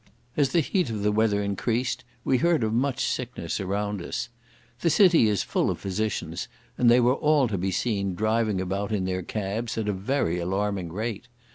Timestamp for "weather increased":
1.11-2.03